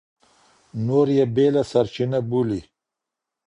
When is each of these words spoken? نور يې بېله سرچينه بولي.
نور 0.85 1.07
يې 1.17 1.25
بېله 1.35 1.63
سرچينه 1.71 2.19
بولي. 2.29 2.61